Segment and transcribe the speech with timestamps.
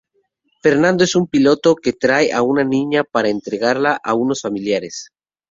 [0.63, 5.11] Fernando es un piloto que trae a una niña para entregarla a unos familiares.